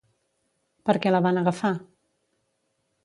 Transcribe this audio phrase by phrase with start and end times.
[0.89, 1.73] Per què la van agafar?